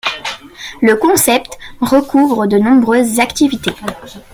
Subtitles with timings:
[0.81, 3.75] Le concept recouvre de nombreuses activités.